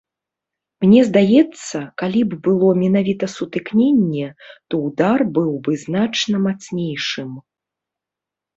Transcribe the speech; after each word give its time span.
Мне 0.85 1.01
здаецца, 1.09 1.81
калі 2.03 2.21
б 2.31 2.39
было 2.47 2.69
менавіта 2.85 3.29
сутыкненне, 3.35 4.27
то 4.73 4.81
ўдар 4.89 5.17
быў 5.39 5.51
бы 5.67 5.71
значна 5.85 6.45
мацнейшым. 6.49 7.31